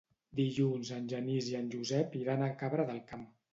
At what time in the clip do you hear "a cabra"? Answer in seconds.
2.49-2.91